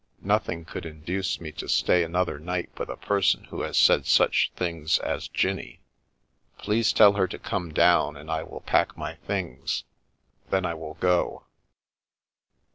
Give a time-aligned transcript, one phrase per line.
[0.23, 4.51] Nothing could induce me to stay another night with a person who has said such
[4.55, 5.79] things as Jinnie.
[6.57, 9.83] Please tell her to come down, and I will pack my things.
[10.49, 11.43] Then I will go."